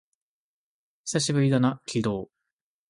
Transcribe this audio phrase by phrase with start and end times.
[1.05, 2.31] 久しぶりだな、鬼道